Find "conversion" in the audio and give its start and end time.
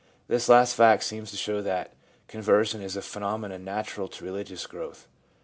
2.27-2.81